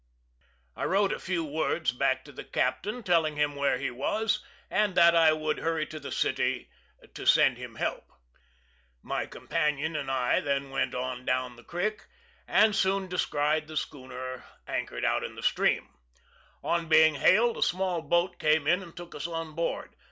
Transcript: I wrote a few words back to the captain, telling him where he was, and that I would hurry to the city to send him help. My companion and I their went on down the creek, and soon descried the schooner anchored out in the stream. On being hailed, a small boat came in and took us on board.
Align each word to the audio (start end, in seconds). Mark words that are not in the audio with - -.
I 0.75 0.85
wrote 0.85 1.11
a 1.13 1.19
few 1.19 1.45
words 1.45 1.91
back 1.91 2.25
to 2.25 2.31
the 2.31 2.43
captain, 2.43 3.03
telling 3.03 3.35
him 3.35 3.55
where 3.55 3.77
he 3.77 3.91
was, 3.91 4.43
and 4.67 4.95
that 4.95 5.15
I 5.15 5.31
would 5.31 5.59
hurry 5.59 5.85
to 5.85 5.99
the 5.99 6.11
city 6.11 6.71
to 7.13 7.27
send 7.27 7.57
him 7.59 7.75
help. 7.75 8.05
My 9.03 9.27
companion 9.27 9.95
and 9.95 10.09
I 10.09 10.39
their 10.39 10.67
went 10.67 10.95
on 10.95 11.23
down 11.23 11.55
the 11.55 11.63
creek, 11.63 12.07
and 12.47 12.75
soon 12.75 13.09
descried 13.09 13.67
the 13.67 13.77
schooner 13.77 14.43
anchored 14.65 15.05
out 15.05 15.23
in 15.23 15.35
the 15.35 15.43
stream. 15.43 15.87
On 16.63 16.87
being 16.89 17.13
hailed, 17.13 17.57
a 17.57 17.61
small 17.61 18.01
boat 18.01 18.39
came 18.39 18.65
in 18.65 18.81
and 18.81 18.97
took 18.97 19.13
us 19.13 19.27
on 19.27 19.53
board. 19.53 19.95